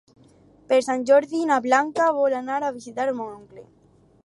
[0.71, 3.67] Per Sant Jordi na Blanca vol anar a visitar mon oncle.